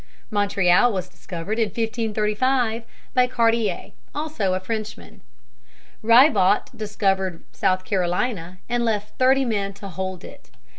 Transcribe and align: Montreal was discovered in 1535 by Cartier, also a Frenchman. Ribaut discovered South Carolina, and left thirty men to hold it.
Montreal 0.31 0.91
was 0.91 1.07
discovered 1.07 1.59
in 1.59 1.67
1535 1.67 2.85
by 3.13 3.27
Cartier, 3.27 3.91
also 4.15 4.55
a 4.55 4.59
Frenchman. 4.59 5.21
Ribaut 6.01 6.75
discovered 6.75 7.43
South 7.51 7.85
Carolina, 7.85 8.57
and 8.67 8.83
left 8.83 9.15
thirty 9.19 9.45
men 9.45 9.73
to 9.75 9.89
hold 9.89 10.23
it. 10.23 10.49